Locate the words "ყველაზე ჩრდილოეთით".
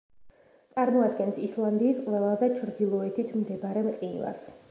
2.07-3.37